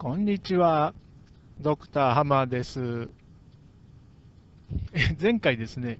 [0.00, 0.94] こんにちは、
[1.60, 3.10] ドクターハマーです。
[5.20, 5.98] 前回ですね、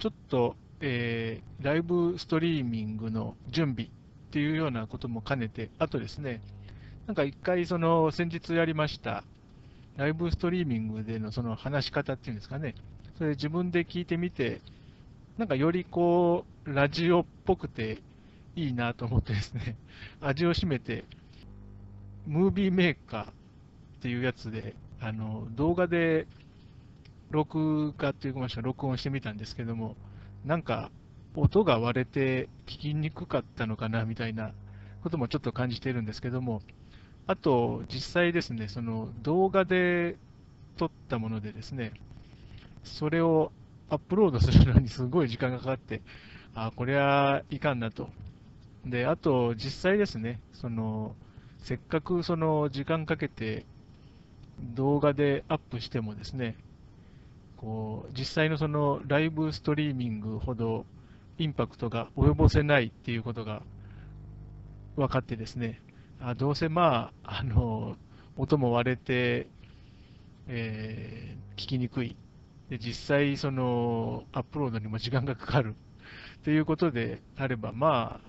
[0.00, 3.88] ちょっと、えーライブストリーミングの準備っ
[4.32, 6.40] ていうようなことも兼ねて、あとですね、
[7.06, 9.22] なんか一回、その先日やりました、
[9.96, 12.74] ライブストリーミングでのその話し方っていうんですかね、
[13.16, 14.60] それ自分で聞いてみて、
[15.38, 17.98] なんかよりこう、ラジオっぽくて
[18.56, 19.76] いいなと思ってですね、
[20.20, 21.04] 味を占めて、
[22.30, 23.26] ムービーメーカーっ
[24.02, 26.28] ていうやつで、あの動画で
[27.30, 29.96] 録画っていうか、録音してみたんですけども、
[30.44, 30.92] なんか
[31.34, 34.52] 音が割れて聞きにくかったのかなみたいな
[35.02, 36.62] こともちょっと感じているんですけども、
[37.26, 40.16] あと、実際ですね、その動画で
[40.76, 41.92] 撮ったものでですね、
[42.84, 43.50] それを
[43.88, 46.00] アップロードするのに すごい時間がかかって、
[46.54, 48.08] あ、これはいかんなと。
[48.86, 51.16] で、あと、実際ですね、その、
[51.62, 53.64] せっかくその時間かけて
[54.74, 56.56] 動画でアップしてもですね、
[57.56, 60.84] こう、実際のそのライブストリーミングほど
[61.38, 63.62] インパクトが及ぼせないっていうことが
[64.96, 65.80] 分かってですね、
[66.20, 67.96] あどうせまあ、あの、
[68.36, 69.46] 音も割れて、
[70.48, 72.16] えー聞きにくい。
[72.70, 75.74] で、実際そのアップロードにも時間がかかる。
[76.42, 78.20] ということであれば、まあ、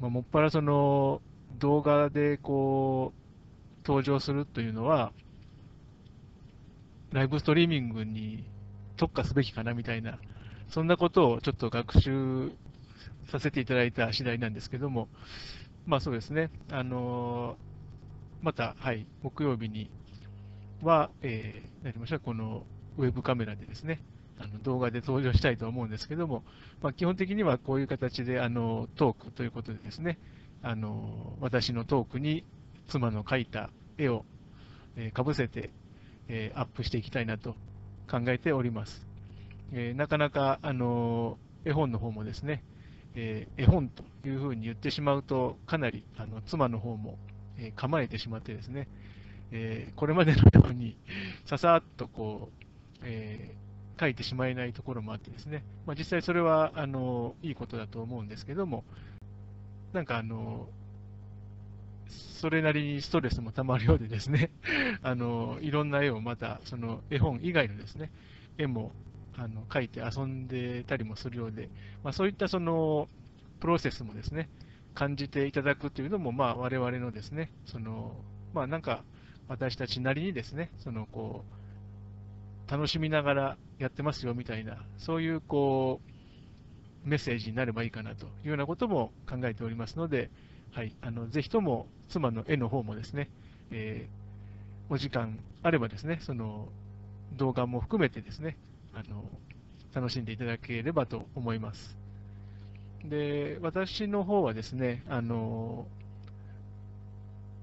[0.00, 1.22] まあ、もっぱらその
[1.58, 5.12] 動画でこう登場するというのは、
[7.12, 8.44] ライブストリーミングに
[8.96, 10.18] 特化すべきかなみたいな、
[10.68, 12.50] そんなことをちょっと学習
[13.30, 15.08] させていただいた次第なんですけども、
[15.86, 17.56] まあそうですね、あの
[18.42, 19.90] また、はい、木曜日に
[20.82, 22.64] は、えー、なりましたこの
[22.98, 24.00] ウェブカメラでですね、
[24.38, 26.44] あの動画で登場したいと思うんですけども、
[26.82, 30.18] まあ、基本的にはこういう形であのトークということでですね、
[30.64, 32.42] あの私のトークに
[32.88, 34.24] 妻の描いた絵を、
[34.96, 35.70] えかぶせて、
[36.26, 37.54] えアップしていきたいなと
[38.10, 39.06] 考えております。
[39.72, 42.64] えなかなかあの絵本の方もですね、
[43.14, 47.18] え絵本というふうに言ってしまうと、かなりあの妻の方も、
[47.58, 48.88] え構えてしまってですね、
[49.52, 50.96] えこれまでのように
[51.44, 52.64] ささっとこう、
[53.02, 53.64] えー
[53.98, 58.84] 書いてしまえないところもあってですね、まあ、実際それはあのいいことだと思うんですけども、
[59.94, 60.68] なんかあの、
[62.08, 64.50] それなりにストレスもたまるようでですね、
[65.02, 68.10] あのいろんな絵をまた、その絵本以外のですね、
[68.58, 68.90] 絵も
[69.38, 71.70] あの描いて遊んでたりもするようで、
[72.02, 73.08] まあ、そういったその
[73.60, 74.48] プロセスもですね、
[74.94, 78.16] 感じていただくというのも、まあ、我々のですね、その、
[78.52, 79.04] まあ、なんか
[79.46, 81.44] 私たちなりにですね、そのこ
[82.68, 86.13] う、楽しみながらやってますよみたいな、そういうこう
[87.04, 90.30] メッセージになればいいかなというようなことも考えておりますので、
[90.72, 93.30] はい、あのぜひとも妻の絵の方もですね、
[93.70, 94.24] えー
[94.90, 96.68] お時間あればですね、その
[97.32, 98.58] 動画も含めてですね、
[98.92, 99.24] あの
[99.94, 101.96] 楽しんでいただければと思います。
[103.04, 105.86] で、私の方はですね、あの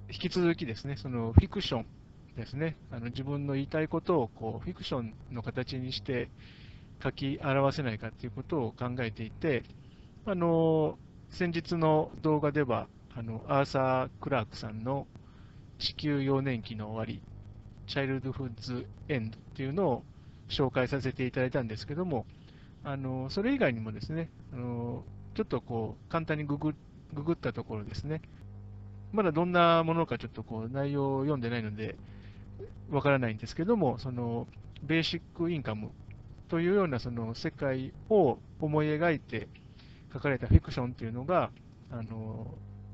[0.09, 1.85] 引き続きですね、そのフィクション
[2.35, 6.29] ですね、あの自分の言いたいことをこうフィクションの形にして
[7.02, 9.64] 書き表せないかということを考えていて、
[10.26, 10.98] あの
[11.30, 15.08] 先日の動画では、あのアーサー・クラークさんの
[15.80, 17.22] 地球幼年期の終わり、
[17.88, 20.04] チャイルドフッズ・エンドっていうのを
[20.50, 22.26] 紹介させていただいたんですけども、
[22.84, 25.04] あのそれ以外にもですね、あの
[25.36, 26.76] ちょっとこう簡単にググ
[27.14, 28.22] ググったところですね、
[29.12, 31.96] まだどんなものかちょっとこう内容を読んでないので、
[32.90, 34.48] わからないんですけども、その
[34.84, 35.92] ベーシックインカム
[36.52, 39.48] というようなその世界を思い描いて
[40.14, 41.50] 書かれたフィクションというのが、
[41.90, 42.46] あの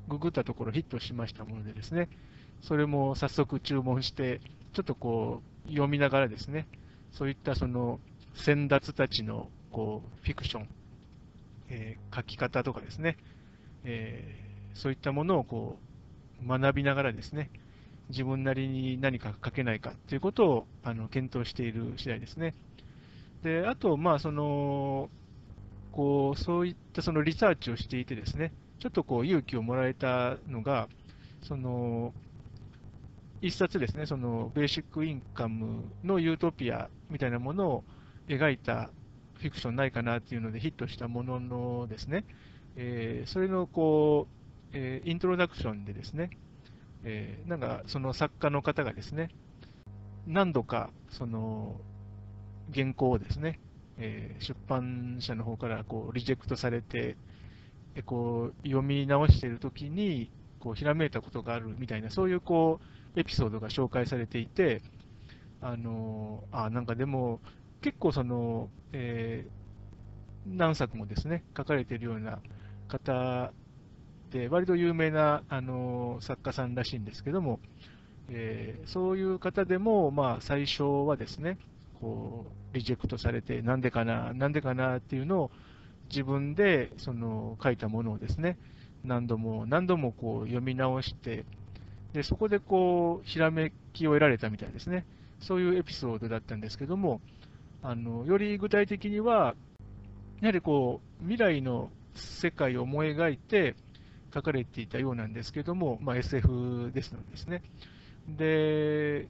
[0.06, 2.08] ググったところヒットしましたものでですね、
[2.62, 4.40] それも早速注文して、
[4.74, 6.68] ちょっとこう読みながらですね、
[7.10, 7.98] そういったその
[8.32, 10.68] 先達たちのこうフィクション、
[11.70, 13.16] えー書き方とかですね、
[13.82, 15.80] えーそういったものをこ
[16.44, 17.50] う学びながらですね、
[18.10, 22.54] 自分なりに何か書けないかということをあの検討している次第ですね。
[23.42, 25.10] で、あと、まあ、その、
[25.92, 30.88] こう、そういったそのリサーチをしていてですね、ちょっとこう勇気をもらえたのが、
[31.42, 32.14] その、
[33.40, 37.84] 一冊ですね、そのベーシックインカムのユートピアみたいなものを
[38.28, 38.90] 描いた
[39.34, 42.24] フィクションないかなっていうのでヒットしたもののですね、
[42.76, 44.34] えーそれのこう、
[44.72, 46.30] えーイントロダクションでですね、
[47.04, 49.30] えーなんかその作家の方がですね、
[50.26, 51.80] 何度かその
[52.74, 53.60] 原稿をですね、
[53.98, 57.16] えー出版社の方からこうリジェクトされて、
[57.94, 60.30] えこう読み直しているときに、
[60.60, 62.80] こうひらめいたことがあるみたいな、そういうこ
[63.16, 64.82] うエピソードが紹介されていて、
[65.60, 67.40] あのあなんかでも、
[67.80, 72.40] 結構その、えー、何作もですね、書かれているような
[72.88, 73.52] 方
[74.30, 77.60] で、割と有名なあの作家さんらしいんですけども、
[78.30, 81.58] えー、そういう方でも、まあ、最初はですね、
[82.00, 85.50] こうリジェクトされて、なんでかな、なんでかなっていうのを
[86.10, 88.58] 自分でその書いたものをですね、
[89.04, 91.44] 何度も何度もこう読み直して、
[92.12, 95.06] でそこでこうひらめきを得られたみたいですね、
[95.40, 97.20] そういうエピソードだったんですけども、
[97.82, 99.54] あのより具体的には、
[100.40, 103.76] やはりこう未来の世界を思い描いて
[104.34, 107.62] 書かれていたようなんですけども、まあ、SF ですのでですね。
[108.28, 109.28] で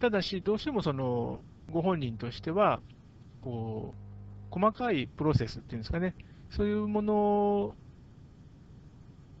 [0.00, 1.40] ただし、どうしてもその
[1.72, 2.80] ご本人としては、
[3.42, 3.94] こ
[4.50, 6.14] う細かいプロセスっていうんですかね、
[6.50, 7.74] そういうもの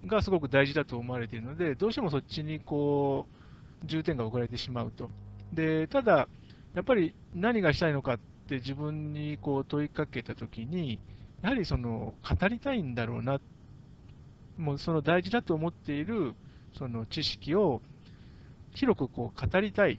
[0.06, 3.26] がすごく大事だと思われているので、どうしてもそっちにこ
[3.82, 5.10] う重点が置かれてしまうと。
[5.52, 6.28] でただ、
[6.74, 8.18] やっぱり何がしたいのかっ
[8.48, 10.98] て自分にこう問いかけたときに、
[11.42, 13.40] やはりその語りたいんだろうな、
[14.58, 16.34] もうその大事だと思っている
[16.76, 17.80] その知識を
[18.74, 19.98] 広くこう語りたいっ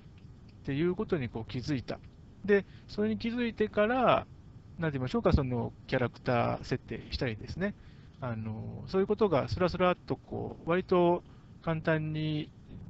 [0.66, 2.00] ていうことにこう気づいた。
[2.46, 4.26] で、それに気づいてから、
[4.80, 7.74] なんて言いましょうか、そのキャラクター設定したりですね、
[8.22, 11.24] あのそういうことがスラスラっとこう、割と
[11.64, 12.50] 簡単に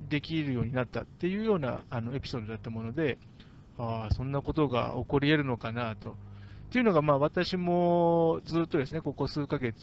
[0.10, 3.18] できるようになったっていうようなあのエピソードだったもので、
[3.78, 6.12] ああ、そんなことが起こり得るのかなと。
[6.12, 6.13] っ
[6.72, 9.75] ていうのが、まあ、私もずっとですね、ここ数ヶ月、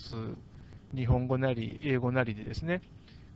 [0.95, 2.83] 日本語なり、英語なりでですね、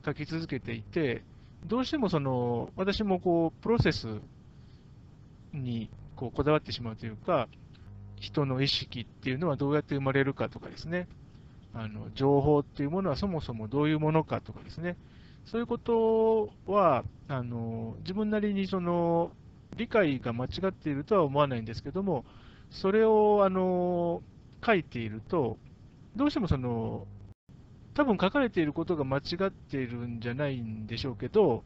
[0.05, 1.23] 書き続けていて、
[1.65, 4.21] どうしてもその、私もこう、プロセス
[5.53, 7.49] にこうこだわってしまうというか、
[8.19, 11.07] 人の意識っていうのはどうやって生まれるかとかですね、
[11.75, 14.97] あの情報っていうものはそもそもどういうものかとかですね、
[15.45, 19.31] そういうことは、あの自分なりにその
[19.77, 22.25] 理解が間違っているとは思わないんですけども、
[22.71, 24.23] それをあの
[24.65, 25.59] 書いていると、
[26.17, 27.07] どうしてもその、
[27.95, 31.63] 多分書かれていることが間違っているんじゃないんでしょうけど、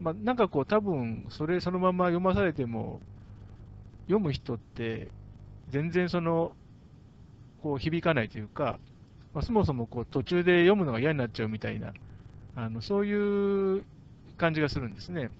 [0.00, 3.00] まあ、なんかこう、多分それそのまま読まされても、
[4.10, 5.08] 読む人って、
[5.68, 6.52] 全然その、
[7.62, 8.78] こう響かないというか、
[9.32, 11.92] まあ、そもそもこう途中で読むのが嫌になっちゃうみたいな、
[12.56, 13.84] あのそういう
[14.36, 15.30] 感じがするんですね。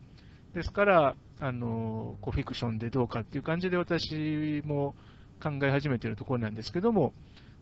[0.54, 4.94] ですから、あのこうフィクションでどうかっていう感じで私も
[5.42, 7.12] 考え始めているところなんですけども、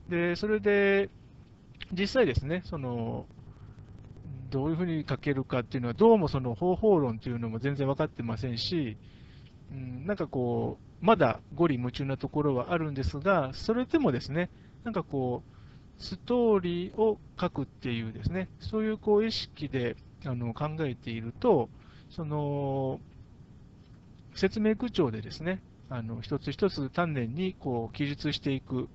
[0.08, 1.08] でそれで
[1.92, 3.26] 実際ですね、その
[4.50, 8.96] どういうふうに書けるかっていうのは、どうもその方法論というのも全然分かってませんし、
[9.70, 14.50] うん、なんかこう、まだ五里夢中なところはあるんですが、それでもですね、
[14.84, 21.68] なんかこう、ストーリーを書くっていうですね、そういうこう意識であの考えていると、
[22.10, 23.00] その
[24.34, 25.60] 説明口調でですね、
[25.90, 28.86] あの一つ一つ丹念にこう記述していくっ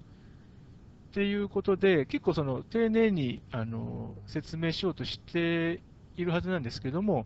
[1.14, 5.82] ていうことで、結構その丁寧にあの説明しようとして
[6.16, 7.26] いるはずなんですけども、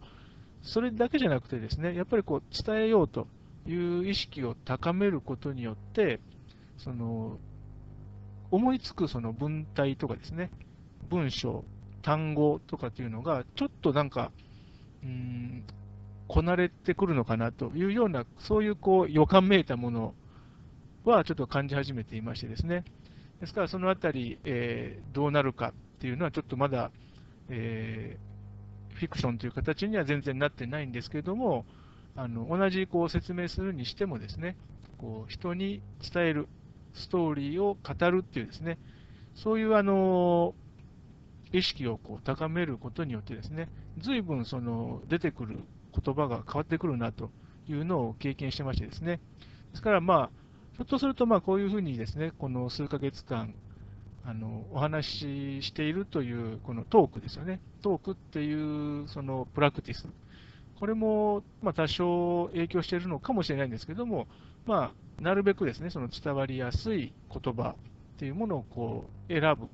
[0.61, 3.27] それだけじゃなくてですね、やっぱりこう伝えようと
[3.67, 6.19] いう意識を高めることによって、
[6.77, 7.37] その
[8.51, 10.51] 思いつくその文体とかですね、
[11.09, 11.65] 文章、
[12.01, 14.31] 単語とかっていうのが、ちょっとなんか、
[15.03, 15.63] うん、
[16.27, 20.13] こなれてくるのかなというような、そういうこう予感めいたもの
[21.03, 22.85] はちょっと感じ始めていましてですね。
[23.41, 26.91] ですから、そのあたり、えー、どうなるかっていうのは、ちょっとまだ、
[27.49, 31.65] えー、フィクションという形には全然なってないんですけれども、
[32.17, 34.57] あの同じこう説明するにしてもですね、
[34.97, 36.47] こう人に伝える、
[36.93, 38.79] ストーリーを語るっていうですね、
[39.35, 40.55] そういうあの
[41.53, 43.69] 意識をこう高めることによってですね、
[43.99, 45.59] 随分その出てくる
[45.93, 47.29] 言葉が変わってくるなと
[47.69, 49.19] いうのを経験してましてですね。
[49.71, 50.29] ですからまあ、
[50.75, 53.53] ひょっとするとまあこういうふうにですね、この数ヶ月間、
[54.25, 57.61] あのお話ししているというこのトークですよね。
[57.83, 60.07] トークっていうそのプラクティス。
[60.79, 64.27] これもまあ多少影響しているのかもしれないんですけども、
[64.65, 67.75] まあ、なるべくですね、その伝わりやすい言葉っ
[68.17, 69.67] ていうものをこう選ぶ。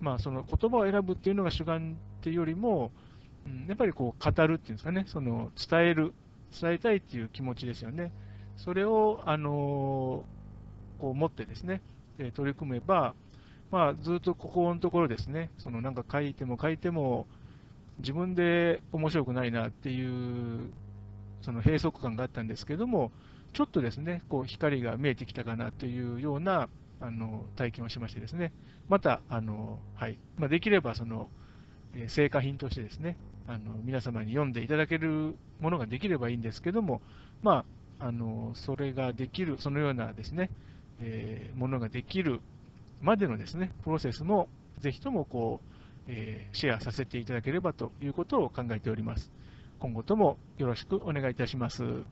[0.00, 2.90] まあ、その言葉を選ぶっていうのが主眼っていうよりも、
[3.46, 6.12] うん、やっぱりこう語るっていうんですかね、その伝える、
[6.60, 8.12] 伝えたいっていう気持ちですよね。
[8.56, 10.24] それを、あの
[10.98, 11.80] こう持ってですね、
[12.34, 13.14] 取り組めば、
[13.70, 17.26] まあ、ずっとここのところですね、そのなんか書いても書いても、
[17.98, 20.70] 自分で面白くないなっていう、
[21.42, 23.12] その閉塞感があったんですけども、
[23.52, 26.68] ちょっとですね、こう光が見えてきたかなというような
[27.00, 28.52] あの体験をしましてですね、
[28.88, 30.18] また、あのはい。
[30.36, 31.28] まあ、できればその、
[31.94, 37.00] えー成果品としてですね、あの皆様に読んでいただけるものができればいいんですけども、
[37.42, 37.64] ま
[38.00, 40.50] あ、あのそれができる、そのようなですね、
[41.00, 42.40] えーものができる
[43.00, 44.48] までのですね、プロセスも
[44.80, 45.73] ぜひともこう、
[46.06, 49.32] えーシェアさせていただければということを考えております。
[49.78, 52.04] 今後ともよろしくお願いいたします。